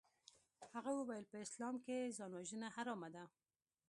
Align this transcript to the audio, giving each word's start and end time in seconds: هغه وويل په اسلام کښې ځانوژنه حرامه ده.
هغه 0.73 0.91
وويل 0.95 1.25
په 1.31 1.37
اسلام 1.45 1.75
کښې 1.85 2.13
ځانوژنه 2.17 2.67
حرامه 2.75 3.09
ده. 3.15 3.23